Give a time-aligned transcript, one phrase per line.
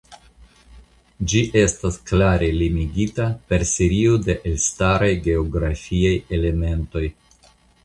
[1.33, 7.07] Ĝi estas klare limigita per serio de elstaraj geografiaj elementoj.